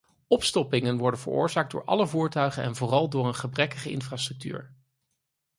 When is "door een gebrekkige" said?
3.09-3.91